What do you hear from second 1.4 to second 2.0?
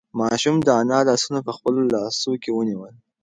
په خپلو